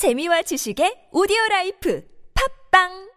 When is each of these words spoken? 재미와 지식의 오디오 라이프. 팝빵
재미와 0.00 0.40
지식의 0.48 1.12
오디오 1.12 1.36
라이프. 1.50 2.00
팝빵 2.32 3.09